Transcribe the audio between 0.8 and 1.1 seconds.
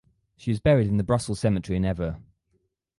in the